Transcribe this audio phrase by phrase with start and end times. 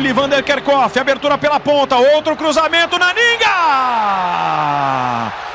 [0.00, 3.50] Billy Vander Kerkhoff, abertura pela ponta, outro cruzamento, Naninga!
[5.30, 5.49] Gol!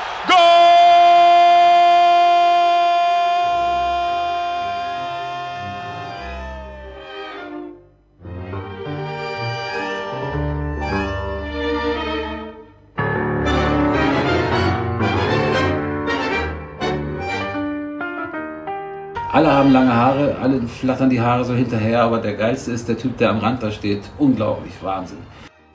[19.36, 22.96] Alle haben lange Haare, alle flattern die Haare so hinterher, aber der geilste ist der
[22.96, 24.00] Typ, der am Rand da steht.
[24.16, 25.18] Unglaublich, Wahnsinn.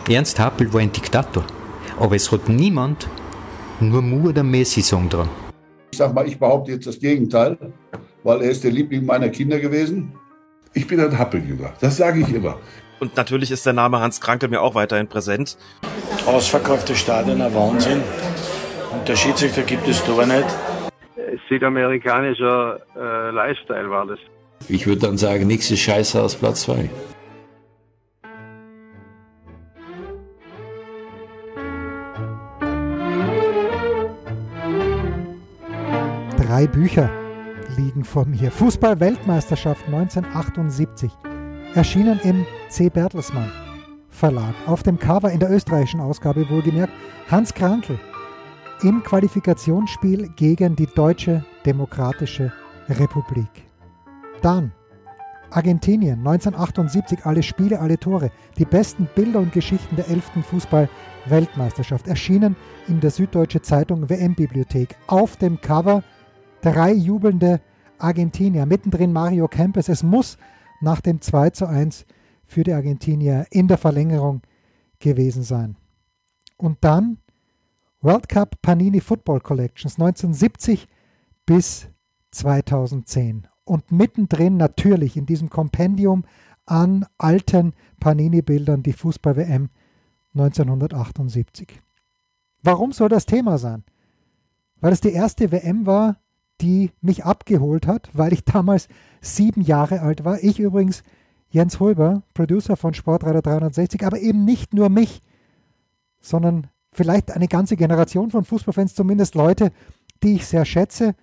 [0.10, 1.44] Ernst Happel war ein Diktator,
[2.00, 3.08] aber es hat niemand
[3.80, 5.30] nur Mu oder Messi-Song dran.
[5.92, 7.56] Ich sag mal, ich behaupte jetzt das Gegenteil,
[8.24, 10.12] weil er ist der Liebling meiner Kinder gewesen.
[10.74, 12.58] Ich bin ein Happeljünger, das sage ich immer.
[13.00, 15.56] Und natürlich ist der Name Hans Krankel mir auch weiterhin präsent.
[16.26, 18.02] Ausverkaufte Stadion, ein Wahnsinn.
[18.92, 20.48] Und der Schiedsrichter gibt es da nicht
[21.50, 24.20] südamerikanischer äh, Lifestyle war das.
[24.68, 26.90] Ich würde dann sagen, nichts ist scheiße aus Platz 2.
[36.38, 37.10] Drei Bücher
[37.78, 38.52] liegen vor mir.
[38.52, 41.12] Fußball-Weltmeisterschaft 1978.
[41.74, 42.90] Erschienen im C.
[42.90, 43.52] Bertelsmann
[44.10, 44.54] Verlag.
[44.68, 46.94] Auf dem Cover in der österreichischen Ausgabe wohlgemerkt
[47.30, 47.98] Hans Krankel
[48.84, 52.52] im Qualifikationsspiel gegen die Deutsche Demokratische
[52.90, 53.50] Republik.
[54.42, 54.72] Dann
[55.52, 60.44] Argentinien 1978, alle Spiele, alle Tore, die besten Bilder und Geschichten der 11.
[60.50, 62.56] Fußball-Weltmeisterschaft, erschienen
[62.88, 64.96] in der Süddeutsche Zeitung WM-Bibliothek.
[65.08, 66.04] Auf dem Cover
[66.62, 67.60] drei jubelnde
[68.00, 69.90] Argentinier, mittendrin Mario Kempes.
[69.90, 70.38] Es muss
[70.80, 72.06] nach dem 2 zu 1
[72.46, 74.42] für die Argentinier in der Verlängerung
[75.00, 75.76] gewesen sein.
[76.58, 77.18] Und dann
[78.02, 80.88] World Cup Panini Football Collections 1970
[81.46, 81.88] bis
[82.32, 83.48] 2010.
[83.64, 86.26] Und mittendrin natürlich in diesem Kompendium
[86.66, 89.70] an alten Panini-Bildern die Fußball-WM
[90.34, 91.80] 1978.
[92.64, 93.84] Warum soll das Thema sein?
[94.80, 96.18] Weil es die erste WM war,
[96.60, 98.88] die mich abgeholt hat, weil ich damals
[99.20, 100.44] sieben Jahre alt war.
[100.44, 101.04] Ich übrigens,
[101.50, 105.22] Jens Hulber, Producer von Sportreiter 360, aber eben nicht nur mich,
[106.20, 109.72] sondern vielleicht eine ganze Generation von Fußballfans, zumindest Leute,
[110.24, 111.16] die ich sehr schätze,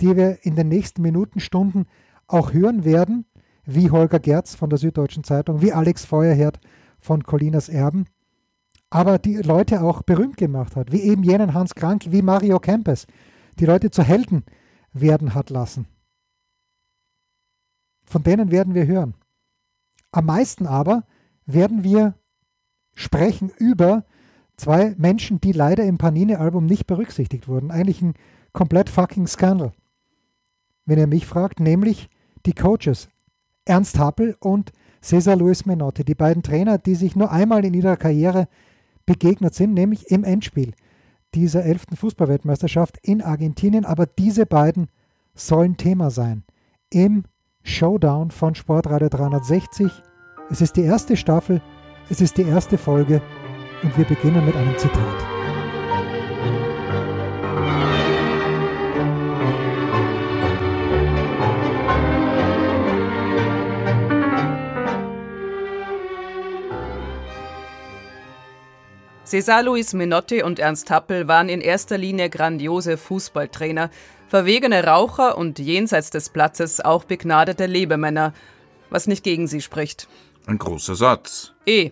[0.00, 1.86] die wir in den nächsten Minuten, Stunden
[2.26, 3.24] auch hören werden,
[3.64, 6.60] wie Holger Gerz von der Süddeutschen Zeitung, wie Alex Feuerherd
[6.98, 8.06] von Colinas Erben,
[8.90, 13.06] aber die Leute auch berühmt gemacht hat, wie eben jenen Hans Krank, wie Mario Kempes,
[13.58, 14.44] die Leute zu Helden
[14.92, 15.86] werden hat lassen.
[18.04, 19.14] Von denen werden wir hören.
[20.12, 21.04] Am meisten aber
[21.44, 22.14] werden wir
[22.94, 24.04] sprechen über
[24.56, 27.70] Zwei Menschen, die leider im Panini-Album nicht berücksichtigt wurden.
[27.70, 28.14] Eigentlich ein
[28.52, 29.72] komplett fucking Skandal.
[30.86, 32.08] Wenn ihr mich fragt, nämlich
[32.46, 33.08] die Coaches
[33.64, 34.72] Ernst Happel und
[35.02, 38.48] Cesar Luis Menotti, die beiden Trainer, die sich nur einmal in ihrer Karriere
[39.04, 40.72] begegnet sind, nämlich im Endspiel
[41.34, 43.84] dieser elften Fußballweltmeisterschaft in Argentinien.
[43.84, 44.88] Aber diese beiden
[45.34, 46.44] sollen Thema sein
[46.90, 47.24] im
[47.62, 49.90] Showdown von Sportradio 360.
[50.50, 51.60] Es ist die erste Staffel,
[52.08, 53.20] es ist die erste Folge
[53.82, 55.36] und wir beginnen mit einem Zitat.
[69.26, 73.90] Cesar Luis Menotti und Ernst Happel waren in erster Linie grandiose Fußballtrainer,
[74.28, 78.32] verwegene Raucher und jenseits des Platzes auch begnadete Lebemänner,
[78.88, 80.06] was nicht gegen sie spricht.
[80.46, 81.52] Ein großer Satz.
[81.66, 81.90] Eh,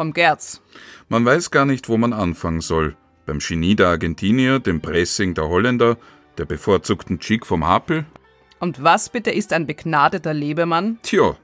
[0.00, 0.62] vom Gerz.
[1.10, 2.96] Man weiß gar nicht, wo man anfangen soll.
[3.26, 5.98] Beim Genie der Argentinier, dem Pressing der Holländer,
[6.38, 8.06] der bevorzugten Chick vom Hapel.
[8.60, 10.98] Und was bitte ist ein begnadeter Lebemann?
[11.02, 11.36] Tja.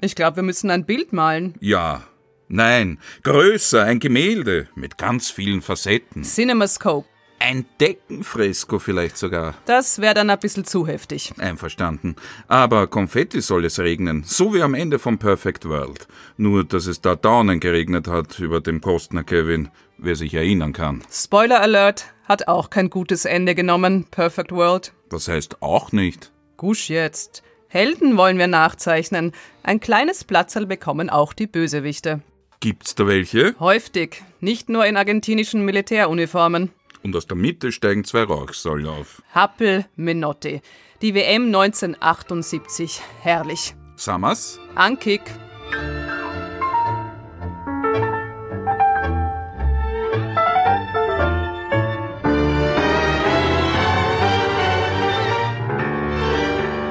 [0.00, 1.56] Ich glaube, wir müssen ein Bild malen.
[1.60, 2.04] Ja.
[2.48, 6.24] Nein, größer, ein Gemälde mit ganz vielen Facetten.
[6.24, 7.06] Cinemascope.
[7.46, 9.52] Ein Deckenfresko vielleicht sogar.
[9.66, 11.34] Das wäre dann ein bisschen zu heftig.
[11.36, 12.16] Einverstanden.
[12.48, 16.08] Aber Konfetti soll es regnen, so wie am Ende von Perfect World.
[16.38, 19.68] Nur, dass es da Daunen geregnet hat über dem Kostner Kevin,
[19.98, 21.02] wer sich erinnern kann.
[21.12, 24.94] Spoiler Alert hat auch kein gutes Ende genommen, Perfect World.
[25.10, 26.32] Das heißt auch nicht.
[26.56, 27.42] Gusch jetzt.
[27.68, 29.32] Helden wollen wir nachzeichnen.
[29.62, 32.22] Ein kleines Platzerl bekommen auch die Bösewichte.
[32.60, 33.54] Gibt's da welche?
[33.60, 34.22] Häufig.
[34.40, 36.70] Nicht nur in argentinischen Militäruniformen
[37.04, 39.22] und aus der Mitte steigen zwei Rauchsäulen auf.
[39.32, 40.62] Happel Menotti.
[41.02, 43.00] Die WM 1978.
[43.20, 43.76] Herrlich.
[43.96, 44.58] Samas?
[44.74, 45.22] Ankik.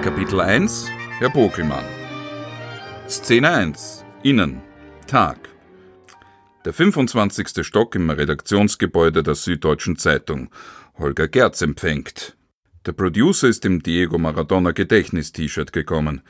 [0.01, 0.89] Kapitel 1
[1.19, 1.86] Herr Bokelmann
[3.07, 4.62] Szene 1 Innen.
[5.07, 5.52] Tag.
[6.65, 7.65] Der 25.
[7.65, 10.50] Stock im Redaktionsgebäude der Süddeutschen Zeitung.
[10.98, 12.38] Holger Gerz empfängt.
[12.86, 16.21] Der Producer ist im Diego Maradona Gedächtnis-T-Shirt gekommen.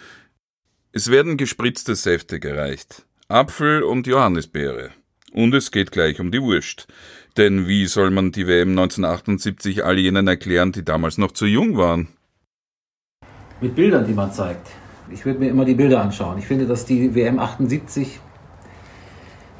[0.91, 3.05] Es werden gespritzte Säfte gereicht.
[3.27, 4.89] Apfel und Johannisbeere.
[5.33, 6.87] Und es geht gleich um die Wurst.
[7.37, 11.77] Denn wie soll man die WM 1978 all jenen erklären, die damals noch zu jung
[11.77, 12.07] waren?
[13.61, 14.67] Mit Bildern, die man zeigt.
[15.11, 16.39] Ich würde mir immer die Bilder anschauen.
[16.39, 18.19] Ich finde, dass die WM 78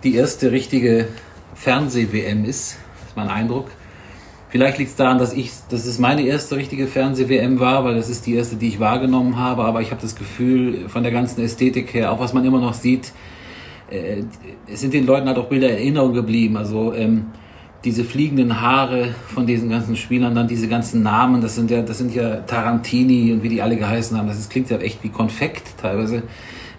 [0.03, 1.07] die erste richtige
[1.55, 2.77] Fernseh-WM ist.
[2.99, 3.69] Das ist mein Eindruck.
[4.49, 8.09] Vielleicht liegt es daran, dass ich, dass es meine erste richtige Fernseh-WM war, weil das
[8.09, 9.63] ist die erste, die ich wahrgenommen habe.
[9.63, 12.75] Aber ich habe das Gefühl, von der ganzen Ästhetik her, auch was man immer noch
[12.75, 13.13] sieht,
[13.89, 14.23] äh,
[14.75, 16.57] sind den Leuten halt auch Bilder in Erinnerung geblieben.
[16.57, 17.27] Also ähm,
[17.83, 21.97] diese fliegenden Haare von diesen ganzen Spielern, dann diese ganzen Namen, das sind ja, das
[21.97, 24.27] sind ja Tarantini und wie die alle geheißen haben.
[24.27, 26.23] Das ist, klingt ja echt wie Konfekt teilweise.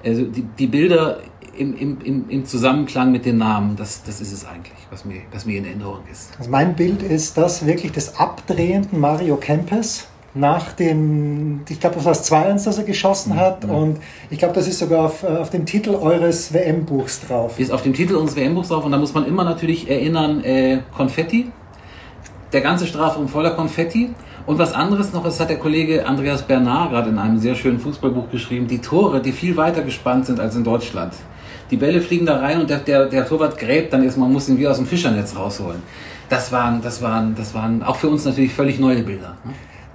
[0.04, 1.18] Also die, die Bilder
[1.56, 5.46] im, im, im Zusammenklang mit den Namen, das, das ist es eigentlich, was mir, was
[5.46, 6.32] mir in Erinnerung ist.
[6.38, 12.04] Also mein Bild ist das wirklich des abdrehenden Mario Kempes nach dem, ich glaube, das
[12.04, 13.64] war das 2-1, das er geschossen hat.
[13.64, 13.70] Ja.
[13.70, 13.98] Und
[14.30, 17.58] ich glaube, das ist sogar auf, auf dem Titel eures WM-Buchs drauf.
[17.60, 18.84] Ist auf dem Titel unseres WM-Buchs drauf.
[18.84, 21.52] Und da muss man immer natürlich erinnern, äh, Konfetti.
[22.52, 24.10] Der ganze Strafraum voller Konfetti.
[24.46, 27.78] Und was anderes noch, das hat der Kollege Andreas Bernard gerade in einem sehr schönen
[27.78, 31.14] Fußballbuch geschrieben, die Tore, die viel weiter gespannt sind als in Deutschland.
[31.70, 34.48] Die Bälle fliegen da rein und der, der, der Torwart gräbt dann ist, man muss
[34.48, 35.82] ihn wie aus dem Fischernetz rausholen.
[36.28, 39.36] Das waren, das waren, das waren auch für uns natürlich völlig neue Bilder.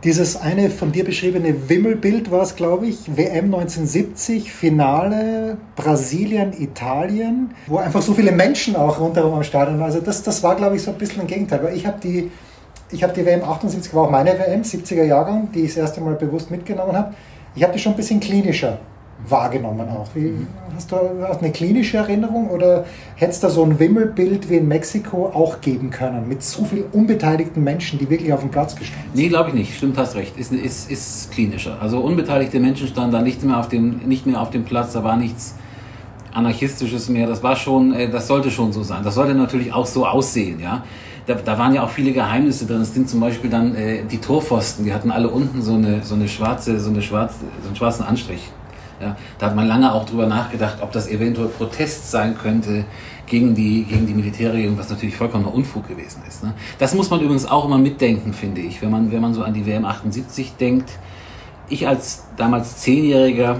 [0.03, 7.53] Dieses eine von dir beschriebene Wimmelbild war es, glaube ich, WM 1970, Finale Brasilien, Italien,
[7.67, 9.87] wo einfach so viele Menschen auch rundherum am Stadion waren.
[9.87, 11.61] Also das, das war, glaube ich, so ein bisschen ein Gegenteil.
[11.61, 12.31] Weil ich habe die,
[12.91, 15.99] ich habe die WM 78, war auch meine WM, 70er Jahrgang, die ich das erste
[15.99, 17.13] Mal bewusst mitgenommen habe.
[17.55, 18.79] Ich habe die schon ein bisschen klinischer
[19.27, 20.07] wahrgenommen auch.
[20.13, 20.33] Wie,
[20.75, 22.85] hast du eine klinische Erinnerung oder
[23.15, 26.85] hätte es da so ein Wimmelbild wie in Mexiko auch geben können, mit so vielen
[26.91, 29.21] unbeteiligten Menschen, die wirklich auf dem Platz gestanden sind?
[29.21, 29.75] Nee, glaube ich nicht.
[29.75, 30.37] Stimmt, hast recht.
[30.37, 31.77] Ist, ist, ist klinischer.
[31.81, 35.03] Also unbeteiligte Menschen standen da nicht mehr auf dem, nicht mehr auf dem Platz, da
[35.03, 35.55] war nichts
[36.33, 37.27] anarchistisches mehr.
[37.27, 39.03] Das war schon, äh, das sollte schon so sein.
[39.03, 40.83] Das sollte natürlich auch so aussehen, ja.
[41.25, 42.81] Da, da waren ja auch viele Geheimnisse drin.
[42.81, 46.15] Es sind zum Beispiel dann äh, die Torpfosten, die hatten alle unten so eine, so
[46.15, 48.49] eine schwarze, so eine schwarze, so einen schwarzen Anstrich.
[49.01, 52.83] Ja, da hat man lange auch drüber nachgedacht, ob das eventuell Protest sein könnte
[53.27, 56.43] gegen die, gegen die Militärregierung, was natürlich vollkommener Unfug gewesen ist.
[56.43, 56.53] Ne?
[56.79, 59.53] Das muss man übrigens auch immer mitdenken, finde ich, wenn man, wenn man so an
[59.53, 60.89] die WM 78 denkt.
[61.69, 63.59] Ich als damals Zehnjähriger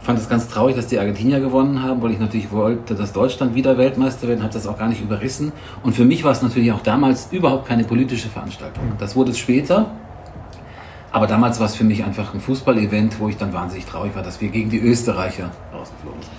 [0.00, 3.54] fand es ganz traurig, dass die Argentinier gewonnen haben, weil ich natürlich wollte, dass Deutschland
[3.54, 5.52] wieder Weltmeister wird, habe das auch gar nicht überrissen.
[5.82, 8.84] Und für mich war es natürlich auch damals überhaupt keine politische Veranstaltung.
[8.98, 9.90] Das wurde es später,
[11.10, 14.22] aber damals war es für mich einfach ein Fußballevent, wo ich dann wahnsinnig traurig war,
[14.22, 16.32] dass wir gegen die Österreicher rausgeflogen sind.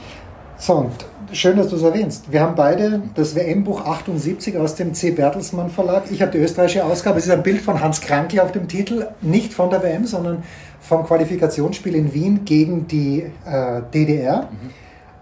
[0.57, 0.91] So, und
[1.31, 2.31] schön, dass du es erwähnst.
[2.31, 5.11] Wir haben beide das WM-Buch 78 aus dem C.
[5.11, 6.03] Bertelsmann Verlag.
[6.11, 7.17] Ich habe die österreichische Ausgabe.
[7.17, 9.07] Es ist ein Bild von Hans Krankel auf dem Titel.
[9.21, 10.43] Nicht von der WM, sondern
[10.81, 14.49] vom Qualifikationsspiel in Wien gegen die äh, DDR.
[14.51, 14.69] Mhm.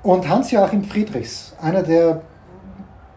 [0.02, 2.22] Und Hans-Joachim Friedrichs, einer der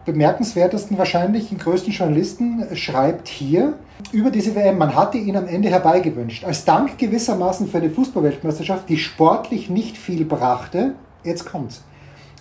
[0.05, 3.73] bemerkenswertesten, wahrscheinlich größten Journalisten, schreibt hier,
[4.11, 4.77] über diese WM.
[4.77, 6.43] Man hatte ihn am Ende herbeigewünscht.
[6.43, 11.83] Als Dank gewissermaßen für eine Fußballweltmeisterschaft, die sportlich nicht viel brachte, jetzt kommt's,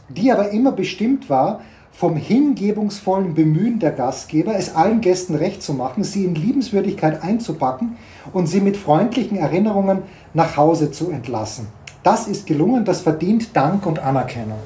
[0.09, 1.61] die aber immer bestimmt war,
[1.93, 7.97] vom hingebungsvollen Bemühen der Gastgeber, es allen Gästen recht zu machen, sie in Liebenswürdigkeit einzupacken
[8.33, 10.03] und sie mit freundlichen Erinnerungen
[10.33, 11.67] nach Hause zu entlassen.
[12.03, 14.59] Das ist gelungen, das verdient Dank und Anerkennung.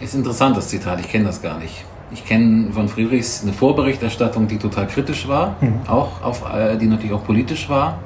[0.00, 1.84] Ist interessant, das Zitat, ich kenne das gar nicht.
[2.14, 5.80] Ich kenne von Friedrichs eine Vorberichterstattung, die total kritisch war, mhm.
[5.88, 7.98] auch auf, äh, die natürlich auch politisch war,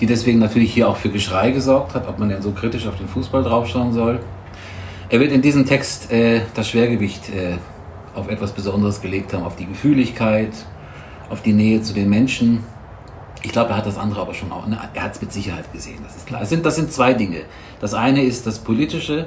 [0.00, 2.96] die deswegen natürlich hier auch für Geschrei gesorgt hat, ob man denn so kritisch auf
[2.96, 4.20] den Fußball draufschauen soll.
[5.10, 7.58] Er wird in diesem Text äh, das Schwergewicht äh,
[8.18, 10.52] auf etwas Besonderes gelegt haben, auf die Gefühligkeit,
[11.28, 12.64] auf die Nähe zu den Menschen.
[13.42, 14.66] Ich glaube, er hat das andere aber schon auch.
[14.66, 14.78] Ne?
[14.94, 16.40] Er hat es mit Sicherheit gesehen, das ist klar.
[16.40, 17.42] Das sind, das sind zwei Dinge.
[17.78, 19.26] Das eine ist das Politische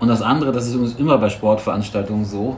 [0.00, 2.56] und das andere, das ist übrigens immer bei Sportveranstaltungen so,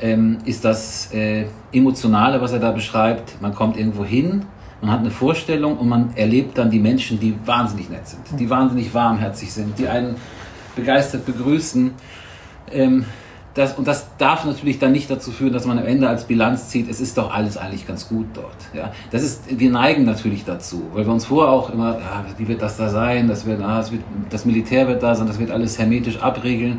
[0.00, 3.40] ähm, ist das äh, Emotionale, was er da beschreibt.
[3.40, 4.44] Man kommt irgendwo hin,
[4.80, 8.48] man hat eine Vorstellung und man erlebt dann die Menschen, die wahnsinnig nett sind, die
[8.48, 10.16] wahnsinnig warmherzig sind, die einen
[10.74, 11.92] begeistert begrüßen.
[12.72, 13.04] Ähm,
[13.54, 16.68] das, und das darf natürlich dann nicht dazu führen, dass man am Ende als Bilanz
[16.68, 18.56] zieht, es ist doch alles eigentlich ganz gut dort.
[18.72, 22.46] Ja, das ist, wir neigen natürlich dazu, weil wir uns vorher auch immer, ja, wie
[22.46, 25.40] wird das da sein, das, wird, ah, das, wird, das Militär wird da sein, das
[25.40, 26.78] wird alles hermetisch abregeln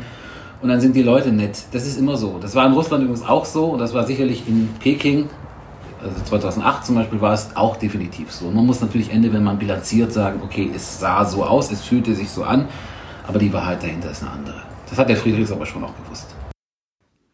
[0.62, 1.64] und dann sind die Leute nett.
[1.72, 2.38] Das ist immer so.
[2.38, 5.28] Das war in Russland übrigens auch so und das war sicherlich in Peking,
[6.02, 8.50] also 2008 zum Beispiel, war es auch definitiv so.
[8.50, 12.14] Man muss natürlich Ende, wenn man bilanziert, sagen, okay, es sah so aus, es fühlte
[12.14, 12.68] sich so an,
[13.26, 14.62] Aber die Wahrheit dahinter ist eine andere.
[14.88, 16.34] Das hat der Friedrichs aber schon auch gewusst.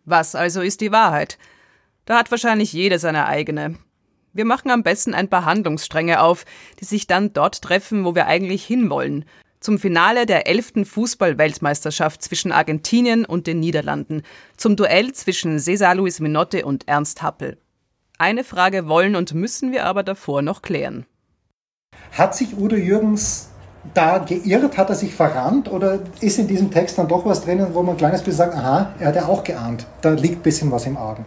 [0.04, 1.38] Was also ist die Wahrheit?
[2.04, 3.76] Da hat wahrscheinlich jeder seine eigene.
[4.32, 6.44] Wir machen am besten ein paar Handlungsstränge auf,
[6.80, 9.24] die sich dann dort treffen, wo wir eigentlich hinwollen.
[9.60, 14.22] Zum Finale der elften Fußball-Weltmeisterschaft zwischen Argentinien und den Niederlanden.
[14.56, 17.58] Zum Duell zwischen Cesar Luis Minotte und Ernst Happel.
[18.18, 21.06] Eine Frage wollen und müssen wir aber davor noch klären.
[22.12, 23.48] Hat sich Udo Jürgens
[23.94, 24.76] da geirrt?
[24.76, 25.70] Hat er sich verrannt?
[25.70, 28.54] Oder ist in diesem Text dann doch was drinnen, wo man ein kleines bisschen sagt,
[28.54, 29.86] aha, er hat ja auch geahnt.
[30.02, 31.24] Da liegt ein bisschen was im Argen.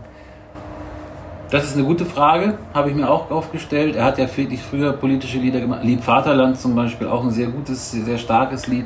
[1.51, 3.97] Das ist eine gute Frage, habe ich mir auch aufgestellt.
[3.97, 5.83] Er hat ja wirklich früher politische Lieder gemacht.
[5.83, 8.85] Lied Vaterland zum Beispiel, auch ein sehr gutes, sehr starkes Lied.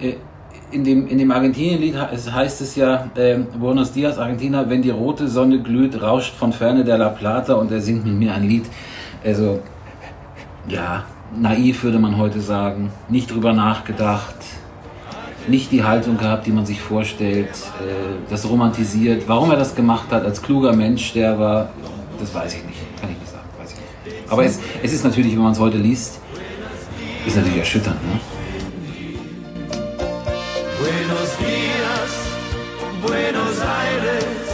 [0.00, 0.14] Äh,
[0.70, 5.28] in dem, in dem Argentinien-Lied heißt es ja, äh, Buenos Dias, Argentina, wenn die rote
[5.28, 8.64] Sonne glüht, rauscht von ferne der La Plata und er singt mit mir ein Lied.
[9.22, 9.60] Also,
[10.68, 11.04] ja,
[11.36, 14.36] naiv würde man heute sagen, nicht drüber nachgedacht,
[15.48, 19.24] nicht die Haltung gehabt, die man sich vorstellt, äh, das romantisiert.
[19.26, 21.70] Warum er das gemacht hat als kluger Mensch, der war,
[22.20, 24.32] das weiß ich nicht, kann ich nicht sagen, weiß ich nicht.
[24.32, 26.20] Aber es, es ist natürlich, wenn man es heute liest,
[27.26, 27.96] ist natürlich erschütternd.
[28.02, 28.20] Ne?
[30.78, 32.14] Buenos Dias,
[33.02, 34.48] Buenos Aires,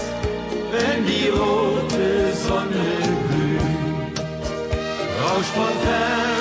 [0.72, 2.86] wenn die rote Sonne
[3.28, 4.20] glüht,
[5.22, 6.33] rauscht von ferne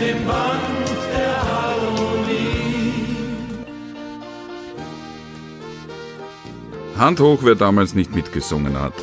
[0.00, 2.92] dem Band der Harmonie.
[6.96, 8.94] Hand hoch, wer damals nicht mitgesungen hat.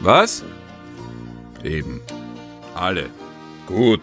[0.00, 0.44] Was?
[1.62, 2.00] Eben.
[2.74, 3.06] Alle.
[3.66, 4.02] Gut.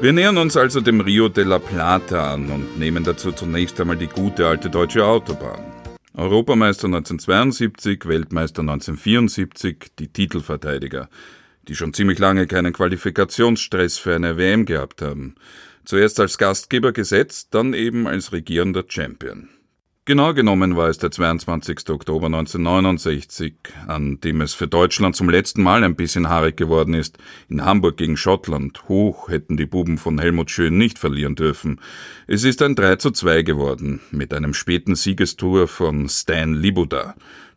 [0.00, 3.96] Wir nähern uns also dem Rio de la Plata an und nehmen dazu zunächst einmal
[3.96, 5.60] die gute alte deutsche Autobahn.
[6.16, 11.08] Europameister 1972, Weltmeister 1974, die Titelverteidiger,
[11.68, 15.34] die schon ziemlich lange keinen Qualifikationsstress für eine WM gehabt haben.
[15.84, 19.48] Zuerst als Gastgeber gesetzt, dann eben als regierender Champion.
[20.06, 21.88] Genau genommen war es der 22.
[21.88, 23.54] Oktober 1969,
[23.86, 27.16] an dem es für Deutschland zum letzten Mal ein bisschen haarig geworden ist.
[27.48, 28.86] In Hamburg gegen Schottland.
[28.86, 31.80] Hoch hätten die Buben von Helmut Schön nicht verlieren dürfen.
[32.26, 37.14] Es ist ein 3 zu 2 geworden, mit einem späten Siegestour von Stan Libuda.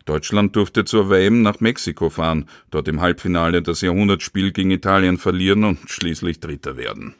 [0.08, 5.64] Deutschland durfte zur WM nach Mexiko fahren, dort im Halbfinale das Jahrhundertspiel gegen Italien verlieren
[5.64, 7.14] und schließlich Dritter werden.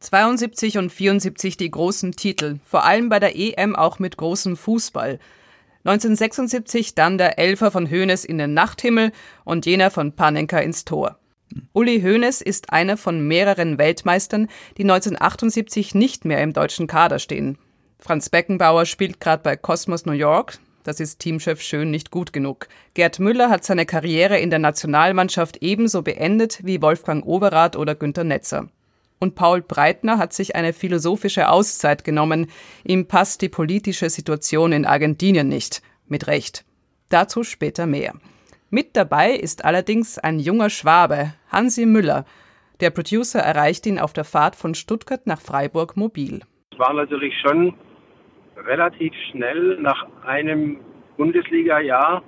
[0.00, 5.20] 72 und 74 die großen Titel, vor allem bei der EM auch mit großem Fußball.
[5.84, 9.12] 1976 dann der Elfer von Hoeneß in den Nachthimmel
[9.44, 11.18] und jener von Panenka ins Tor.
[11.72, 17.58] Uli Hoeneß ist einer von mehreren Weltmeistern, die 1978 nicht mehr im deutschen Kader stehen.
[17.98, 22.68] Franz Beckenbauer spielt gerade bei Cosmos New York, das ist Teamchef Schön nicht gut genug.
[22.94, 28.24] Gerd Müller hat seine Karriere in der Nationalmannschaft ebenso beendet wie Wolfgang Overath oder Günter
[28.24, 28.68] Netzer.
[29.18, 32.50] Und Paul Breitner hat sich eine philosophische Auszeit genommen.
[32.82, 35.80] Ihm passt die politische Situation in Argentinien nicht.
[36.08, 36.64] Mit Recht.
[37.08, 38.14] Dazu später mehr.
[38.68, 42.24] Mit dabei ist allerdings ein junger Schwabe, Hansi Müller.
[42.80, 46.40] Der Producer erreicht ihn auf der Fahrt von Stuttgart nach Freiburg mobil.
[46.72, 47.74] Es war natürlich schon
[48.56, 50.80] relativ schnell nach einem
[51.16, 52.22] Bundesliga-Jahr.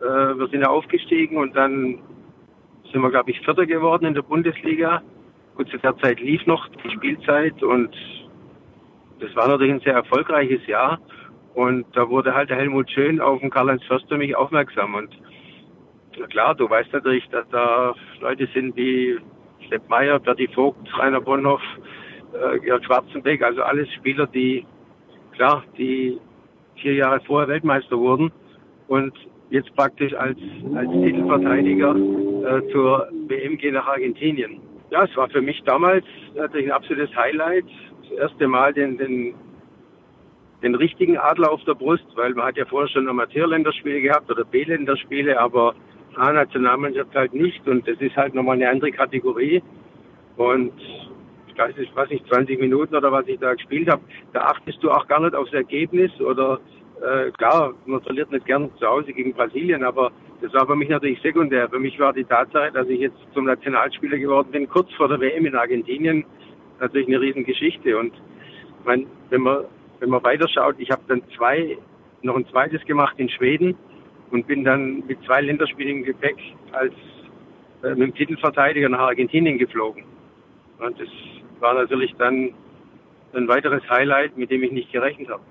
[0.00, 1.98] Äh, wir sind ja aufgestiegen und dann
[2.92, 5.02] sind wir, glaube ich, Vierter geworden in der Bundesliga.
[5.56, 7.94] Gut, zu der Zeit lief noch die Spielzeit und
[9.20, 11.00] das war natürlich ein sehr erfolgreiches Jahr.
[11.54, 14.94] Und da wurde halt der Helmut Schön auf den Karl-Heinz Förster mich aufmerksam.
[14.94, 15.16] Und
[16.18, 19.18] na klar, du weißt natürlich, dass da Leute sind wie
[19.70, 21.62] Sepp Meyer, Berti Vogt, Rainer Bonhoff,
[22.32, 24.66] äh, Gerd Schwarzenbeck, also alles Spieler, die,
[25.34, 26.18] klar, die
[26.76, 28.32] vier Jahre vorher Weltmeister wurden
[28.88, 29.12] und
[29.50, 30.38] jetzt praktisch als,
[30.74, 34.60] als Titelverteidiger äh, zur WM nach Argentinien.
[34.90, 37.66] Ja, es war für mich damals natürlich ein absolutes Highlight.
[38.02, 39.34] Das erste Mal den, den,
[40.62, 44.44] den richtigen Adler auf der Brust, weil man hat ja vorher schon Amateurländerspiele gehabt oder
[44.44, 45.74] B-Länderspiele, aber
[46.16, 49.62] A-Nationalmannschaft halt nicht und das ist halt nochmal eine andere Kategorie.
[50.36, 50.72] Und
[51.54, 54.82] ich weiß nicht, was ich 20 Minuten oder was ich da gespielt habe, da achtest
[54.82, 56.60] du auch gar nicht aufs Ergebnis oder
[57.00, 60.88] äh, klar, man verliert nicht gern zu Hause gegen Brasilien, aber das war für mich
[60.88, 61.68] natürlich sekundär.
[61.68, 65.20] Für mich war die Tatsache, dass ich jetzt zum Nationalspieler geworden bin, kurz vor der
[65.20, 66.24] WM in Argentinien,
[66.80, 67.96] natürlich eine Riesengeschichte.
[67.96, 68.12] Und
[68.84, 69.64] mein, wenn man
[70.00, 71.78] wenn man weiterschaut, ich habe dann zwei,
[72.22, 73.74] noch ein zweites gemacht in Schweden
[74.30, 76.36] und bin dann mit zwei Länderspielen im Gepäck
[76.72, 76.92] als
[77.82, 80.04] äh, mit dem Titelverteidiger nach Argentinien geflogen.
[80.78, 81.08] Und das
[81.60, 82.50] war natürlich dann
[83.34, 85.42] ein weiteres Highlight, mit dem ich nicht gerechnet habe.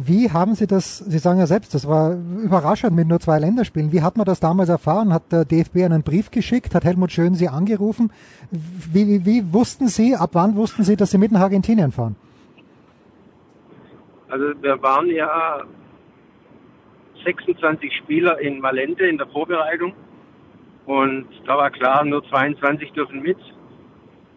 [0.00, 3.90] Wie haben Sie das, Sie sagen ja selbst, das war überraschend mit nur zwei Länderspielen.
[3.90, 5.12] Wie hat man das damals erfahren?
[5.12, 6.76] Hat der DFB einen Brief geschickt?
[6.76, 8.12] Hat Helmut Schön Sie angerufen?
[8.52, 12.14] Wie, wie, wie wussten Sie, ab wann wussten Sie, dass Sie mit nach Argentinien fahren?
[14.28, 15.64] Also wir waren ja
[17.24, 19.94] 26 Spieler in Malente in der Vorbereitung
[20.86, 23.38] und da war klar, nur 22 dürfen mit.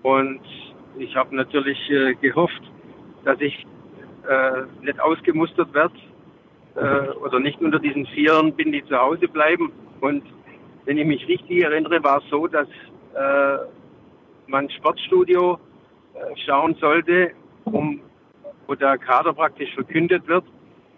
[0.01, 0.41] Und
[1.01, 2.61] ich habe natürlich äh, gehofft,
[3.25, 3.65] dass ich
[4.27, 5.95] äh, nicht ausgemustert werde
[6.75, 9.71] äh, oder nicht unter diesen Vieren bin, die zu Hause bleiben.
[9.99, 10.23] Und
[10.85, 12.67] wenn ich mich richtig erinnere, war es so, dass
[13.15, 13.57] äh,
[14.47, 15.59] man Sportstudio
[16.13, 17.31] äh, schauen sollte,
[17.65, 18.01] um
[18.67, 20.45] wo der Kader praktisch verkündet wird,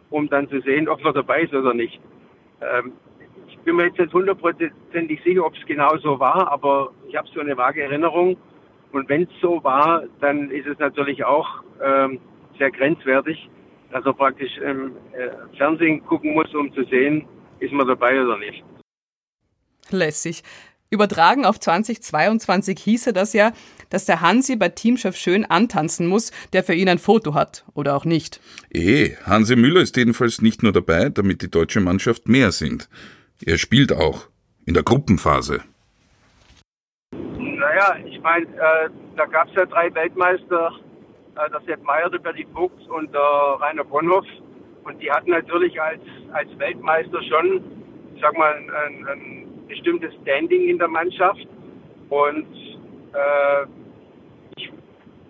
[0.09, 1.99] um dann zu sehen, ob er dabei ist oder nicht.
[2.61, 2.93] Ähm,
[3.47, 7.27] ich bin mir jetzt nicht hundertprozentig sicher, ob es genau so war, aber ich habe
[7.33, 8.37] so eine vage Erinnerung.
[8.93, 11.47] Und wenn es so war, dann ist es natürlich auch
[11.83, 12.19] ähm,
[12.59, 13.49] sehr grenzwertig,
[13.91, 17.25] dass er praktisch im äh, Fernsehen gucken muss, um zu sehen,
[17.59, 18.63] ist man dabei oder nicht.
[19.89, 20.43] Lässig.
[20.91, 23.53] Übertragen auf 2022 hieße das ja,
[23.89, 27.65] dass der Hansi bei Teamchef Schön antanzen muss, der für ihn ein Foto hat.
[27.73, 28.39] Oder auch nicht.
[28.69, 32.89] Eh, Hansi Müller ist jedenfalls nicht nur dabei, damit die deutsche Mannschaft mehr sind.
[33.43, 34.27] Er spielt auch.
[34.65, 35.63] In der Gruppenphase.
[37.83, 40.71] Naja, ich meine, äh, da gab es ja drei Weltmeister,
[41.35, 44.25] äh, der Sepp Meyer, der Berti Fuchs und der Rainer Bonhoff.
[44.83, 46.01] Und die hatten natürlich als,
[46.33, 47.61] als Weltmeister schon,
[48.21, 51.45] sag mal, ein, ein bestimmtes Standing in der Mannschaft.
[52.09, 52.47] Und
[53.13, 53.65] äh,
[54.57, 54.71] ich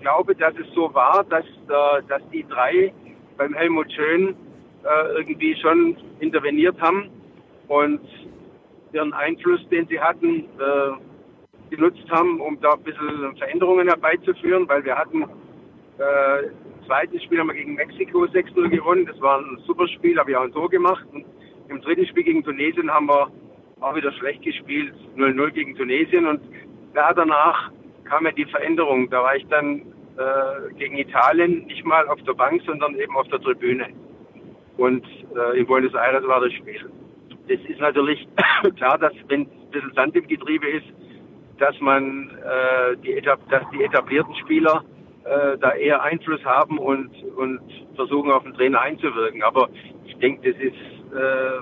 [0.01, 2.93] glaube, dass es so war, dass, äh, dass die drei
[3.37, 4.35] beim Helmut Schön
[4.83, 7.09] äh, irgendwie schon interveniert haben
[7.67, 8.01] und
[8.91, 11.12] ihren Einfluss, den sie hatten, äh,
[11.75, 16.49] genutzt haben, um da ein bisschen Veränderungen herbeizuführen, weil wir hatten äh,
[16.85, 19.05] zweites Spiel haben wir gegen Mexiko 6-0 gewonnen.
[19.05, 21.05] Das war ein super Spiel, habe ich auch ein Tor gemacht.
[21.11, 21.25] Und
[21.69, 23.31] im dritten Spiel gegen Tunesien haben wir
[23.79, 26.27] auch wieder schlecht gespielt, 0-0 gegen Tunesien.
[26.27, 26.41] Und
[26.93, 27.71] da danach
[28.03, 29.09] kam ja die Veränderung.
[29.09, 29.81] Da war ich dann
[30.17, 33.87] äh, gegen Italien nicht mal auf der Bank, sondern eben auf der Tribüne.
[34.77, 35.05] Und
[35.35, 36.89] äh, in Buenos Aires war das Spiel.
[37.47, 38.27] Das ist natürlich
[38.77, 40.85] klar, dass wenn ein bisschen Sand im Getriebe ist,
[41.63, 44.83] dass man äh, die, dass die etablierten Spieler
[45.23, 47.61] äh, da eher Einfluss haben und, und
[47.95, 49.41] versuchen auf den Trainer einzuwirken.
[49.43, 49.69] Aber
[50.05, 50.75] ich denke, das ist,
[51.15, 51.61] äh,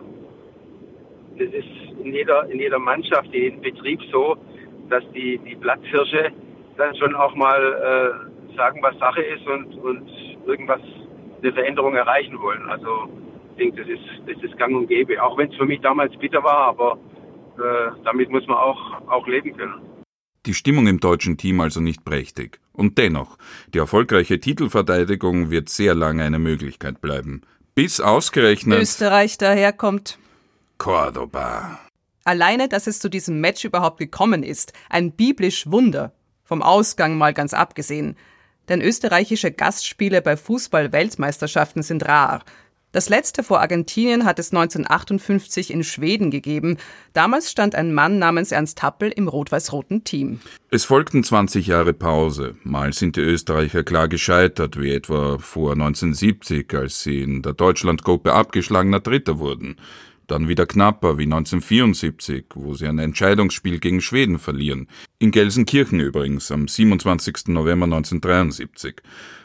[1.37, 4.37] das ist in jeder, in jeder Mannschaft, in jedem Betrieb so,
[4.89, 6.31] dass die, die Platzhirsche
[6.77, 10.09] dann schon auch mal äh, sagen, was Sache ist und, und
[10.47, 10.81] irgendwas,
[11.43, 12.67] eine Veränderung erreichen wollen.
[12.69, 13.07] Also
[13.51, 15.21] ich denke, das ist, das ist gang und gäbe.
[15.21, 16.97] Auch wenn es für mich damals bitter war, aber
[17.57, 19.90] äh, damit muss man auch, auch leben können.
[20.47, 22.59] Die Stimmung im deutschen Team also nicht prächtig.
[22.73, 23.37] Und dennoch,
[23.73, 27.41] die erfolgreiche Titelverteidigung wird sehr lange eine Möglichkeit bleiben.
[27.75, 30.17] Bis ausgerechnet Österreich daherkommt.
[30.79, 31.79] Cordoba.
[32.23, 36.13] Alleine, dass es zu diesem Match überhaupt gekommen ist, ein biblisch Wunder.
[36.43, 38.17] Vom Ausgang mal ganz abgesehen.
[38.67, 42.43] Denn österreichische Gastspiele bei Fußball-Weltmeisterschaften sind rar.
[42.93, 46.77] Das letzte vor Argentinien hat es 1958 in Schweden gegeben.
[47.13, 50.41] Damals stand ein Mann namens Ernst Happel im rot-weiß-roten Team.
[50.71, 52.55] Es folgten 20 Jahre Pause.
[52.63, 58.33] Mal sind die Österreicher klar gescheitert, wie etwa vor 1970, als sie in der Deutschlandgruppe
[58.33, 59.77] abgeschlagener Dritter wurden.
[60.27, 64.87] Dann wieder knapper, wie 1974, wo sie ein Entscheidungsspiel gegen Schweden verlieren.
[65.19, 67.47] In Gelsenkirchen übrigens, am 27.
[67.47, 69.01] November 1973.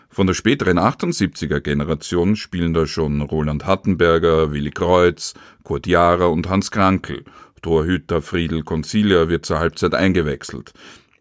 [0.09, 6.49] Von der späteren 78er Generation spielen da schon Roland Hattenberger, Willi Kreuz, Kurt Jara und
[6.49, 7.25] Hans Krankel.
[7.63, 10.73] Torhüter Friedel Concilia wird zur Halbzeit eingewechselt.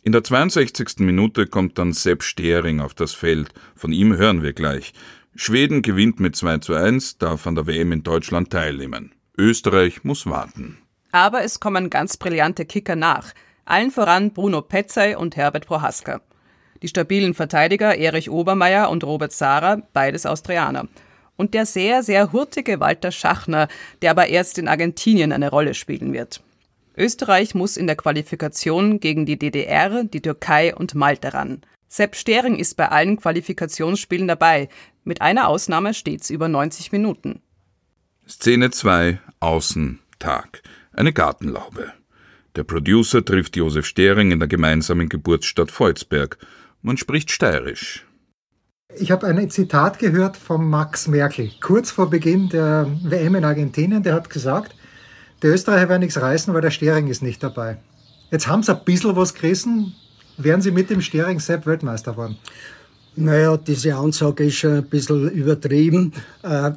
[0.04, 1.00] In der 62.
[1.00, 3.54] Minute kommt dann Sepp Stering auf das Feld.
[3.76, 4.94] Von ihm hören wir gleich.
[5.36, 9.14] Schweden gewinnt mit 2 zu 1, darf an der WM in Deutschland teilnehmen.
[9.38, 10.78] Österreich muss warten.
[11.12, 13.34] Aber es kommen ganz brillante Kicker nach.
[13.66, 16.22] Allen voran Bruno Petzey und Herbert Prohaska.
[16.82, 20.88] Die stabilen Verteidiger Erich Obermeier und Robert Sara, beides Austrianer.
[21.38, 23.68] Und der sehr, sehr hurtige Walter Schachner,
[24.02, 26.42] der aber erst in Argentinien eine Rolle spielen wird.
[26.98, 31.62] Österreich muss in der Qualifikation gegen die DDR, die Türkei und Malta ran.
[31.88, 34.70] Sepp Stering ist bei allen Qualifikationsspielen dabei,
[35.04, 37.42] mit einer Ausnahme stets über 90 Minuten.
[38.28, 40.64] Szene 2, Außentag.
[40.94, 41.94] Eine Gartenlaube.
[42.56, 46.38] Der Producer trifft Josef Stering in der gemeinsamen Geburtsstadt Volzberg.
[46.86, 48.06] Man spricht steirisch.
[48.96, 54.04] Ich habe ein Zitat gehört von Max Merkel, kurz vor Beginn der WM in Argentinien.
[54.04, 54.76] Der hat gesagt,
[55.42, 57.78] der Österreicher werden nichts reißen, weil der Stering ist nicht dabei.
[58.30, 59.96] Jetzt haben sie ein bisschen was gerissen.
[60.38, 62.38] Wären sie mit dem Stering Sepp Weltmeister geworden?
[63.16, 66.14] Naja, diese Ansage ist schon ein bisschen übertrieben.
[66.44, 66.74] Äh,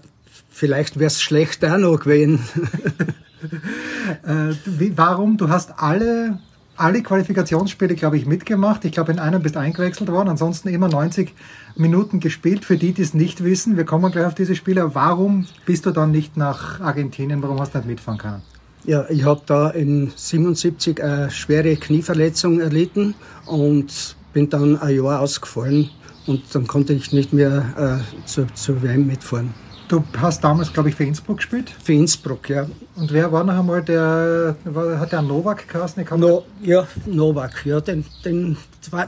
[0.49, 2.43] vielleicht wäre es schlecht auch noch gewesen.
[4.27, 4.55] äh,
[4.97, 5.37] warum?
[5.37, 6.39] Du hast alle,
[6.79, 8.85] alle Qualifikationsspiele, glaube ich, mitgemacht.
[8.85, 10.29] Ich glaube, in einem bist eingewechselt worden.
[10.29, 11.35] Ansonsten immer 90
[11.77, 12.65] Minuten gespielt.
[12.65, 14.95] Für die, die es nicht wissen, wir kommen gleich auf diese Spiele.
[14.95, 17.43] Warum bist du dann nicht nach Argentinien?
[17.43, 18.43] Warum hast du nicht mitfahren können?
[18.85, 23.15] Ja, ich habe da in 77 eine schwere Knieverletzung erlitten
[23.45, 25.91] und bin dann ein Jahr ausgefallen
[26.27, 29.53] und dann konnte ich nicht mehr äh, zur, zur WM mitfahren.
[29.89, 31.71] Du hast damals, glaube ich, für Innsbruck gespielt?
[31.83, 32.67] Für Innsbruck, ja.
[32.97, 36.05] Und wer war noch einmal der, war, hat der Novak geheißen?
[36.17, 38.59] No, ja, Novak, ja, den, den,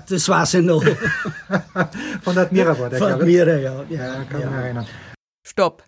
[0.08, 0.82] das weiß ich noch.
[2.22, 3.40] Von der Admira war der, Von glaube ich.
[3.42, 3.84] Admira, ja.
[3.90, 4.46] ja, Ja, kann ja.
[4.46, 4.86] mich erinnern.
[5.46, 5.82] Stopp.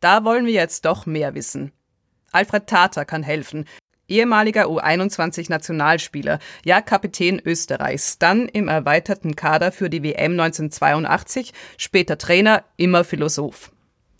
[0.00, 1.72] Da wollen wir jetzt doch mehr wissen.
[2.32, 3.66] Alfred Tata kann helfen.
[4.08, 12.64] Ehemaliger U21-Nationalspieler, ja Kapitän Österreichs, dann im erweiterten Kader für die WM 1982, später Trainer,
[12.76, 13.73] immer Philosoph.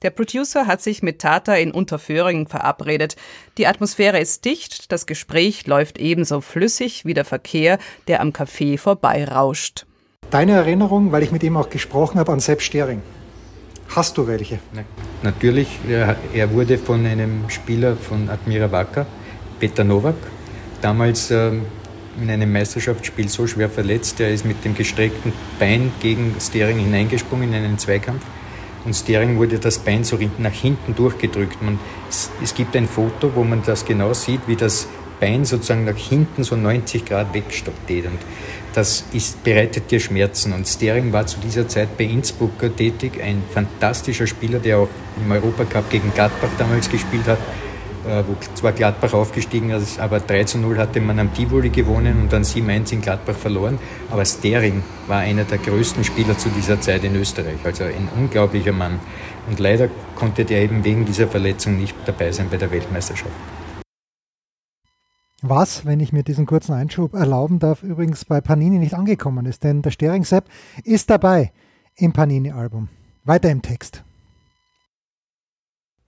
[0.05, 3.17] Der Producer hat sich mit Tata in Unterföhringen verabredet.
[3.57, 8.77] Die Atmosphäre ist dicht, das Gespräch läuft ebenso flüssig wie der Verkehr, der am Café
[8.77, 9.87] vorbeirauscht.
[10.31, 13.01] Deine Erinnerung, weil ich mit ihm auch gesprochen habe, an Sepp Stering.
[13.97, 14.59] Hast du welche?
[15.23, 19.07] Natürlich, er, er wurde von einem Spieler von Admira Wacker,
[19.59, 20.17] Peter Nowak,
[20.83, 21.65] damals ähm,
[22.21, 27.55] in einem Meisterschaftsspiel so schwer verletzt, er ist mit dem gestreckten Bein gegen Stering hineingesprungen
[27.55, 28.23] in einen Zweikampf
[28.85, 31.63] und Stering wurde das Bein so nach hinten durchgedrückt.
[31.63, 34.89] Man, es, es gibt ein Foto, wo man das genau sieht, wie das
[35.21, 38.19] Bein sozusagen nach hinten so 90 Grad wegsteht und
[38.75, 40.53] das ist, bereitet dir Schmerzen.
[40.53, 44.89] Und Stering war zu dieser Zeit bei Innsbrucker tätig, ein fantastischer Spieler, der auch
[45.25, 47.39] im Europacup gegen Gladbach damals gespielt hat,
[48.05, 52.33] wo zwar Gladbach aufgestiegen ist, aber 3 zu 0 hatte man am Tivoli gewonnen und
[52.33, 53.79] dann 7-1 in Gladbach verloren.
[54.11, 58.73] Aber Stering war einer der größten Spieler zu dieser Zeit in Österreich, also ein unglaublicher
[58.73, 59.01] Mann.
[59.49, 63.33] Und leider konnte der eben wegen dieser Verletzung nicht dabei sein bei der Weltmeisterschaft.
[65.43, 69.63] Was, wenn ich mir diesen kurzen Einschub erlauben darf, übrigens bei Panini nicht angekommen ist,
[69.63, 70.47] denn der Stering Sepp
[70.85, 71.53] ist dabei
[71.97, 72.89] im Panini-Album.
[73.25, 74.04] Weiter im Text.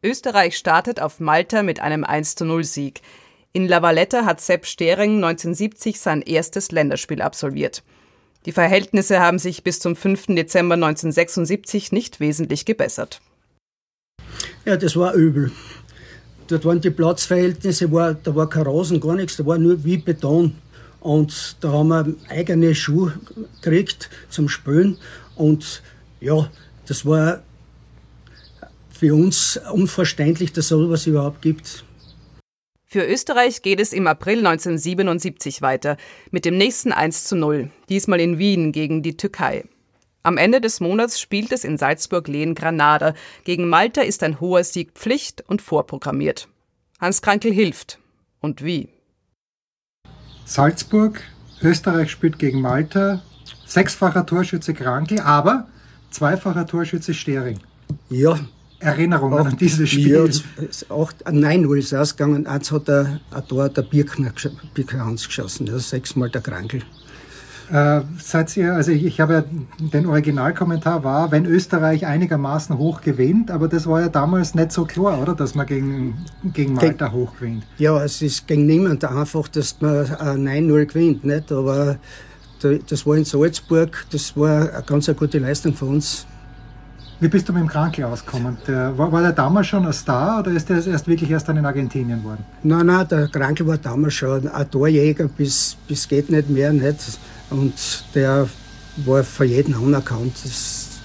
[0.07, 3.01] Österreich startet auf Malta mit einem 1:0 Sieg.
[3.53, 7.83] In La Valletta hat Sepp Stering 1970 sein erstes Länderspiel absolviert.
[8.45, 10.27] Die Verhältnisse haben sich bis zum 5.
[10.37, 13.21] Dezember 1976 nicht wesentlich gebessert.
[14.64, 15.51] Ja, das war übel.
[16.47, 19.97] Dort waren die Platzverhältnisse, war, da war kein Rasen, gar nichts, da war nur wie
[19.97, 20.57] Beton.
[21.01, 23.14] Und da haben wir eigene Schuhe
[23.61, 24.99] gekriegt zum Spülen.
[25.35, 25.83] Und
[26.21, 26.49] ja,
[26.87, 27.42] das war
[28.96, 31.85] für uns unverständlich, dass so etwas überhaupt gibt.
[32.88, 35.96] Für Österreich geht es im April 1977 weiter
[36.30, 39.64] mit dem nächsten 1 zu 0, diesmal in Wien gegen die Türkei.
[40.22, 43.14] Am Ende des Monats spielt es in Salzburg-Lehn Granada.
[43.44, 46.48] Gegen Malta ist ein hoher Sieg Pflicht und vorprogrammiert.
[47.00, 48.00] Hans Krankel hilft.
[48.40, 48.88] Und wie?
[50.44, 51.22] Salzburg,
[51.62, 53.22] Österreich spielt gegen Malta,
[53.66, 55.68] sechsfacher Torschütze Krankel, aber
[56.11, 57.61] zweifacher Torschütze Stering.
[58.09, 58.38] Ja.
[58.87, 60.09] Erinnerungen an dieses Spiel.
[60.14, 62.46] Ja, äh, 9-0 ist ausgegangen.
[62.46, 64.31] Eins hat der, ein Tor der Birkner,
[64.75, 65.66] Birkner Hans geschossen.
[65.66, 66.83] Das ist sechsmal der Krankel.
[67.68, 69.44] Äh, seid ihr, also ich, ich habe ja,
[69.88, 74.85] den Originalkommentar war, wenn Österreich einigermaßen hoch gewinnt, aber das war ja damals nicht so
[74.85, 76.14] klar, oder, dass man gegen,
[76.55, 77.64] gegen Malta hoch gewinnt.
[77.79, 81.51] Ja, es ist gegen niemand einfach, dass man äh, 9-0 gewinnt, nicht?
[81.51, 81.96] Aber
[82.62, 86.25] da- das war in Salzburg, das war eine ganz eine gute Leistung für uns.
[87.18, 88.59] Wie bist du mit dem Krankel ausgekommen?
[88.66, 91.57] Der, war, war der damals schon ein Star oder ist der erst wirklich erst dann
[91.57, 92.44] in Argentinien geworden?
[92.62, 97.18] Nein, nein, der Krankel war damals schon ein Torjäger, bis, bis geht nicht mehr, nicht?
[97.48, 98.46] Und der
[98.96, 100.35] war für jeden anerkannt.
[100.44, 101.00] Das,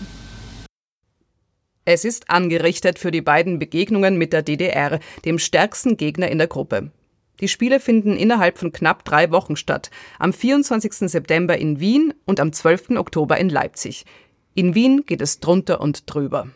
[1.85, 6.47] Es ist angerichtet für die beiden Begegnungen mit der DDR, dem stärksten Gegner in der
[6.47, 6.91] Gruppe.
[7.39, 9.89] Die Spiele finden innerhalb von knapp drei Wochen statt.
[10.19, 11.09] Am 24.
[11.09, 12.97] September in Wien und am 12.
[12.97, 14.05] Oktober in Leipzig.
[14.53, 16.47] In Wien geht es drunter und drüber.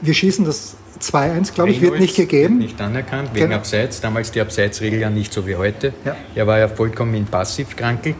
[0.00, 2.58] Wir schießen das 2-1, glaube ich, wird nicht gegeben.
[2.58, 3.56] Wird nicht anerkannt, wegen Genau.
[3.56, 4.00] Abseits.
[4.00, 5.92] Damals die Abseitsregel ja nicht so wie heute.
[6.04, 6.16] Ja.
[6.34, 8.14] Er war ja vollkommen in passiv Krankel,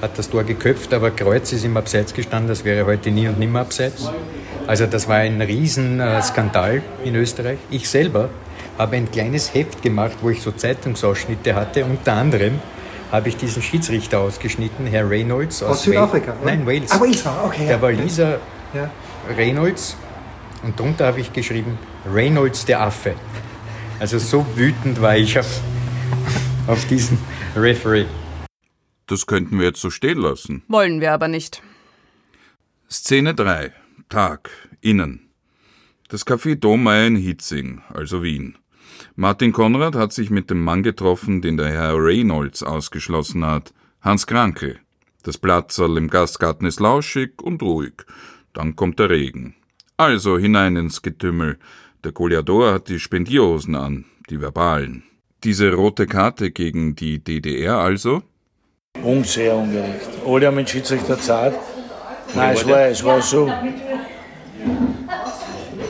[0.00, 3.38] hat das Tor geköpft, aber Kreuz ist im Abseits gestanden, das wäre heute nie und
[3.38, 4.08] nimmer Abseits.
[4.66, 7.58] Also das war ein Riesenskandal in Österreich.
[7.70, 8.30] Ich selber
[8.78, 11.84] habe ein kleines Heft gemacht, wo ich so Zeitungsausschnitte hatte.
[11.84, 12.60] Unter anderem
[13.12, 16.44] habe ich diesen Schiedsrichter ausgeschnitten, Herr Reynolds aus, Aus Südafrika, Wales.
[16.44, 16.90] Nein, Wales.
[16.92, 17.82] Ah, Wales war, okay, Der ja.
[17.82, 18.40] Waliser
[18.74, 18.90] Ja.
[19.36, 19.96] Reynolds.
[20.62, 21.78] Und drunter habe ich geschrieben,
[22.12, 23.14] Reynolds der Affe.
[24.00, 25.60] Also so wütend war ich auf,
[26.66, 27.18] auf diesen
[27.54, 28.06] Referee.
[29.06, 30.62] Das könnten wir jetzt so stehen lassen.
[30.68, 31.62] Wollen wir aber nicht.
[32.90, 33.72] Szene 3.
[34.08, 34.50] Tag.
[34.80, 35.30] Innen.
[36.08, 38.56] Das Café Domeyer in Hitzing, also Wien.
[39.18, 44.26] Martin Konrad hat sich mit dem Mann getroffen, den der Herr Reynolds ausgeschlossen hat, Hans
[44.26, 44.78] Krankel.
[45.22, 47.94] Das Platzerl im Gastgarten ist lauschig und ruhig.
[48.52, 49.54] Dann kommt der Regen.
[49.96, 51.58] Also hinein ins Getümmel.
[52.04, 55.02] Der Goliador hat die Spendierhosen an, die verbalen.
[55.44, 58.22] Diese rote Karte gegen die DDR also?
[59.02, 60.10] Un sehr ungerecht.
[60.26, 61.54] Alle haben den Schiedsrichter zart.
[62.34, 63.50] Nein, es war, es war so.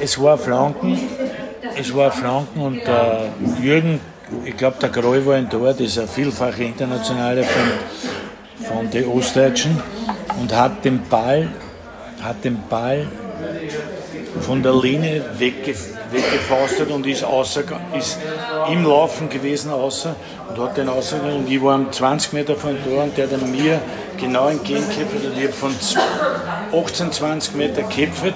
[0.00, 0.96] Es war Franken.
[1.78, 3.28] Es war Franken und der
[3.60, 4.00] Jürgen,
[4.44, 9.80] ich glaube, der Groll war ein Tor, dieser vielfache Internationale von, von den Ostdeutschen
[10.40, 11.48] und hat den Ball,
[12.22, 13.06] hat den Ball
[14.40, 15.74] von der Linie wegge
[16.12, 17.62] weggefaustet und ist, außer,
[17.98, 18.18] ist
[18.70, 20.14] im Laufen gewesen außer
[20.48, 23.46] und hat den ausgegangen und ich war am 20 Meter von Tor und der hat
[23.46, 23.80] mir
[24.16, 25.74] genau entgegengeköpft und ich habe von
[26.72, 28.34] 18, 20 Meter geköpft,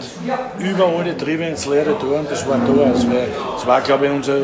[0.59, 2.87] über alle Triebe ins leere Tor und das war ein Tor.
[2.93, 3.15] Das war,
[3.55, 4.37] das war glaube ich, unser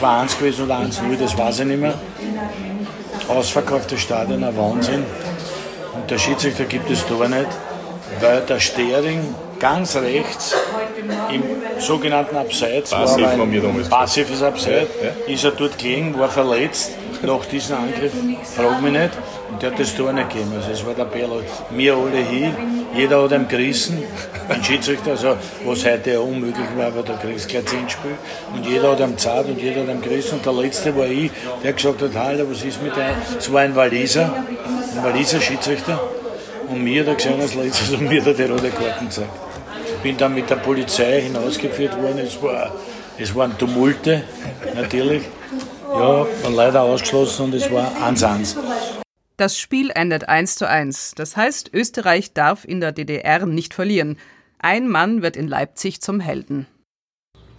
[0.00, 1.94] 2-1 gewesen oder 1-0, das weiß ich nicht mehr.
[3.28, 5.04] Ausverkauftes Stadion, ein Wahnsinn.
[5.94, 7.48] Und der Schiedsrichter gibt das Tor nicht,
[8.20, 10.54] weil der Stering ganz rechts
[11.30, 11.42] im
[11.80, 17.46] sogenannten Abseits Passiv war, damals passives Abseits, Ja, ist er dort gelegen, war verletzt nach
[17.46, 18.12] diesem Angriff,
[18.56, 19.10] frag mich nicht,
[19.50, 20.52] und der hat das Tor nicht gegeben.
[20.56, 21.44] Also es war der Perl.
[21.70, 22.54] Wir alle hier,
[22.94, 24.02] jeder hat ihm gerissen,
[24.48, 28.14] ein Schiedsrichter, also was heute unmöglich war, weil da kriegst du gleich 10 Spiel.
[28.54, 30.34] Und jeder hat ihm zart und jeder hat ihm gerissen.
[30.34, 31.30] Und der letzte war ich,
[31.62, 33.16] der gesagt hat, Alter, was ist mit einem?
[33.38, 34.34] Es war ein Waliser,
[34.96, 36.00] ein Waliser Schiedsrichter.
[36.68, 39.30] Und mir hat er gesehen als letztes und mir hat er die rote Karten gezeigt.
[40.02, 42.18] Bin dann mit der Polizei hinausgeführt worden.
[42.18, 42.72] Es, war,
[43.18, 44.22] es waren Tumulte,
[44.74, 45.22] natürlich.
[45.92, 48.56] Ja, waren leider ausgeschlossen und es war 1-1.
[49.36, 51.12] Das Spiel endet 1 zu 1.
[51.16, 54.16] Das heißt, Österreich darf in der DDR nicht verlieren.
[54.58, 56.66] Ein Mann wird in Leipzig zum Helden.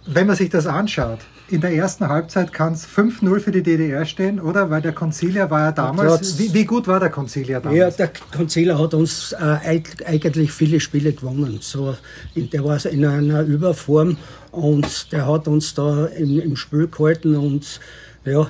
[0.06, 4.04] Wenn man sich das anschaut, in der ersten Halbzeit kann es 5-0 für die DDR
[4.04, 4.68] stehen, oder?
[4.70, 6.20] Weil der Conciliar war ja damals.
[6.20, 7.78] Trotz- Wie, wie gut war der Conciliar damals?
[7.78, 11.58] Ja, der Konziller hat uns äh, eig- eigentlich viele Spiele gewonnen.
[11.62, 11.96] So,
[12.34, 14.16] der war in einer Überform
[14.50, 17.80] und der hat uns da im, im Spiel gehalten und
[18.24, 18.48] ja,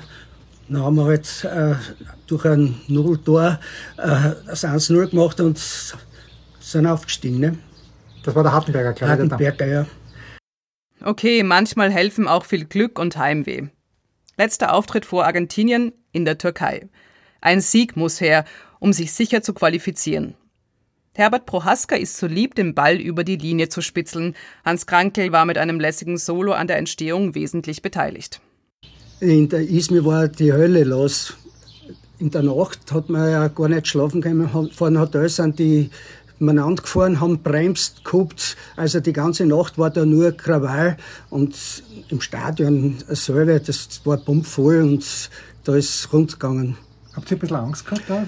[0.67, 1.75] dann haben wir halt äh,
[2.27, 3.59] durch ein Nulltor
[3.97, 5.61] äh, das 1-0 gemacht und
[6.59, 7.39] sind aufgestiegen.
[7.39, 7.57] Ne?
[8.23, 9.29] Das war der Hartenberger, glaube ich.
[9.29, 9.85] der Hartenberger, ja.
[11.03, 13.67] Okay, manchmal helfen auch viel Glück und Heimweh.
[14.37, 16.89] Letzter Auftritt vor Argentinien in der Türkei.
[17.41, 18.45] Ein Sieg muss her,
[18.79, 20.35] um sich sicher zu qualifizieren.
[21.13, 24.35] Herbert Prohaska ist so lieb, den Ball über die Linie zu spitzeln.
[24.65, 28.41] Hans Krankel war mit einem lässigen Solo an der Entstehung wesentlich beteiligt.
[29.21, 31.35] In der Izmir war die Hölle los.
[32.19, 34.49] In der Nacht hat man ja gar nicht schlafen können.
[34.49, 35.89] Vor dem Hotel sind die
[36.37, 38.57] miteinander gefahren, haben bremst gehabt.
[38.75, 40.97] Also die ganze Nacht war da nur Krawall.
[41.29, 41.55] Und
[42.09, 45.29] im Stadion selber, das war pumpvoll und
[45.63, 46.77] da ist es rund gegangen.
[47.13, 48.27] Habt ihr ein bisschen Angst gehabt da?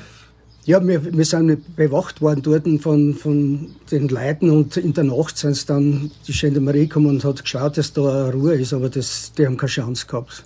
[0.63, 5.37] Ja, wir, wir sind bewacht worden dort von, von den Leuten und in der Nacht
[5.37, 9.45] sind dann die Gendarmerie gekommen und hat geschaut, dass da Ruhe ist, aber das, die
[9.45, 10.43] haben keine Chance gehabt.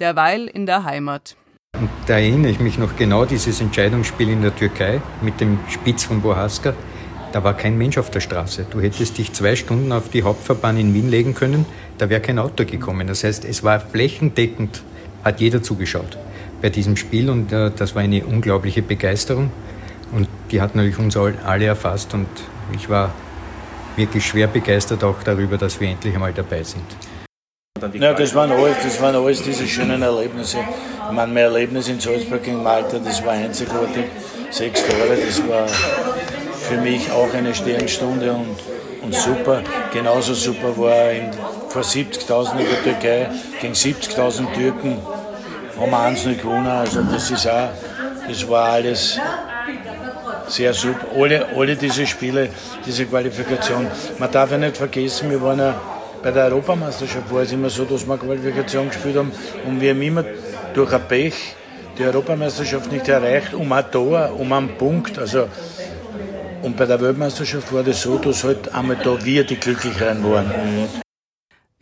[0.00, 1.36] Derweil in der Heimat.
[1.78, 6.04] Und da erinnere ich mich noch genau dieses Entscheidungsspiel in der Türkei mit dem Spitz
[6.04, 6.74] von Bohaska.
[7.32, 8.66] Da war kein Mensch auf der Straße.
[8.70, 11.66] Du hättest dich zwei Stunden auf die Hauptverbahn in Wien legen können,
[11.98, 13.06] da wäre kein Auto gekommen.
[13.08, 14.82] Das heißt, es war flächendeckend,
[15.24, 16.16] hat jeder zugeschaut
[16.62, 19.50] bei diesem Spiel und äh, das war eine unglaubliche Begeisterung.
[20.12, 22.28] Und die hat natürlich uns all- alle erfasst und
[22.72, 23.12] ich war
[23.96, 26.84] wirklich schwer begeistert auch darüber, dass wir endlich einmal dabei sind.
[27.92, 30.58] Ja, das waren alles, das waren alles diese schönen Erlebnisse.
[30.58, 34.06] Ich meine, mein Erlebnis in Salzburg gegen Malta, das war einzigartig.
[34.50, 35.66] Sechs Tore, das war
[36.68, 38.56] für mich auch eine Sternstunde und,
[39.02, 39.62] und super.
[39.92, 41.30] Genauso super war in,
[41.68, 44.98] vor 70.000 in der Türkei gegen 70.000 Türken.
[45.78, 46.66] Haben wir 1 gewonnen.
[46.66, 47.68] Also das ist auch,
[48.28, 49.18] das war alles
[50.48, 51.06] sehr super.
[51.16, 52.48] Alle, alle diese Spiele,
[52.86, 53.86] diese Qualifikation.
[54.18, 55.74] Man darf ja nicht vergessen, wir waren ja
[56.24, 59.30] bei der Europameisterschaft war es immer so, dass wir Qualifikation gespielt haben
[59.66, 60.24] und wir haben immer
[60.72, 61.54] durch ein Pech
[61.98, 65.18] die Europameisterschaft nicht erreicht, um ein Tor, um einen Punkt.
[65.18, 65.48] Also
[66.62, 70.50] Und bei der Weltmeisterschaft war das so, dass halt einmal da wir die Glücklicheren waren.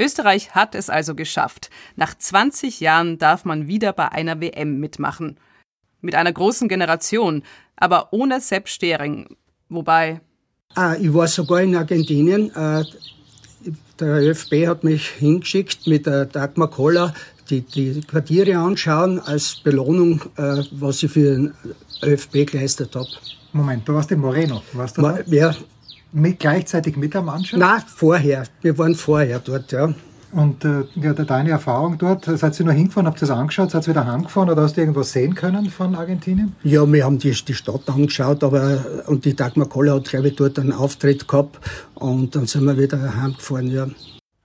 [0.01, 1.71] Österreich hat es also geschafft.
[1.95, 5.39] Nach 20 Jahren darf man wieder bei einer WM mitmachen.
[6.01, 7.45] Mit einer großen Generation,
[7.77, 9.37] aber ohne Sepp Stering.
[9.69, 10.21] Wobei.
[10.75, 12.51] Ah, ich war sogar in Argentinien.
[12.57, 12.83] Äh,
[14.01, 17.15] der ÖFB hat mich hingeschickt mit der Dagmar Koller,
[17.51, 21.55] die, die Quartiere anschauen als Belohnung, äh, was ich für den
[22.03, 23.09] ÖFB geleistet habe.
[23.53, 25.23] Moment, du warst in Moreno, warst du Ma, da?
[25.27, 25.55] Ja.
[26.13, 27.59] Mit, gleichzeitig mit der Mannschaft?
[27.59, 28.45] Nein, vorher.
[28.61, 29.95] Wir waren vorher dort, ja.
[30.33, 33.87] Und äh, ja, deine Erfahrung dort, seid ihr nur hingefahren, habt ihr das angeschaut, seid
[33.87, 36.57] ihr wieder heimgefahren oder hast du irgendwas sehen können von Argentinien?
[36.63, 40.37] Ja, wir haben die, die Stadt angeschaut, aber und die Dagmar Koller hat, glaube ich,
[40.37, 41.61] dort einen Auftritt gehabt
[41.95, 43.87] und dann sind wir wieder heimgefahren, ja.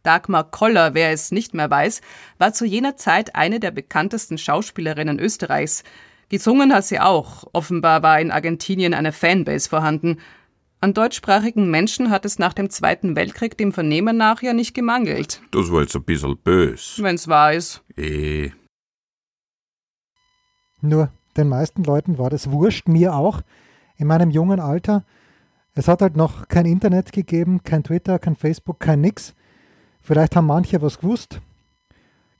[0.03, 2.01] Dagmar Koller, wer es nicht mehr weiß,
[2.37, 5.83] war zu jener Zeit eine der bekanntesten Schauspielerinnen Österreichs.
[6.29, 7.45] Gesungen hat sie auch.
[7.53, 10.17] Offenbar war in Argentinien eine Fanbase vorhanden.
[10.79, 15.41] An deutschsprachigen Menschen hat es nach dem Zweiten Weltkrieg dem Vernehmen nach ja nicht gemangelt.
[15.51, 16.99] Das war jetzt ein bisschen bös.
[17.01, 17.83] Wenn's wahr ist.
[17.97, 18.51] Eh.
[20.81, 23.41] Nur den meisten Leuten war das wurscht, mir auch,
[23.97, 25.03] in meinem jungen Alter.
[25.73, 29.33] Es hat halt noch kein Internet gegeben, kein Twitter, kein Facebook, kein nix.
[30.01, 31.41] Vielleicht haben manche was gewusst.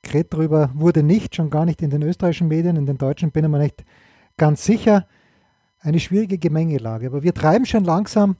[0.04, 3.46] Geredet darüber wurde nicht, schon gar nicht in den österreichischen Medien, in den deutschen bin
[3.46, 3.84] ich mir nicht
[4.38, 5.08] ganz sicher.
[5.80, 7.08] Eine schwierige Gemengelage.
[7.08, 8.36] Aber wir treiben schon langsam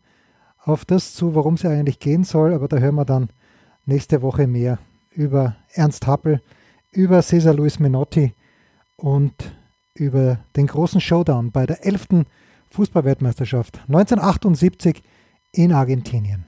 [0.64, 2.54] auf das zu, worum es eigentlich gehen soll.
[2.54, 3.30] Aber da hören wir dann
[3.86, 4.80] nächste Woche mehr
[5.12, 6.42] über Ernst Happel,
[6.92, 8.34] über Cesar Luis Menotti
[8.98, 9.34] und
[9.94, 12.26] über den großen Showdown bei der 11.
[12.72, 15.02] Fußballweltmeisterschaft 1978
[15.54, 16.47] in Argentinien.